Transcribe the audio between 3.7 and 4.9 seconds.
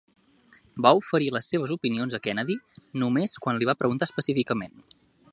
va preguntar específicament.